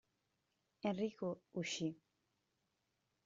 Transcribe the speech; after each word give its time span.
Enrico 0.91 1.43
uscì. 1.61 1.89